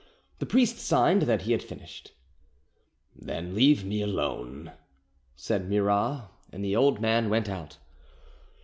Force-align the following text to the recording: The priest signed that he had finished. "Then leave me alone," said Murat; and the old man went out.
The 0.39 0.47
priest 0.47 0.79
signed 0.79 1.21
that 1.29 1.43
he 1.43 1.51
had 1.51 1.61
finished. 1.61 2.13
"Then 3.15 3.53
leave 3.53 3.85
me 3.85 4.01
alone," 4.01 4.71
said 5.35 5.69
Murat; 5.69 6.23
and 6.51 6.65
the 6.65 6.75
old 6.75 6.99
man 6.99 7.29
went 7.29 7.47
out. 7.47 7.77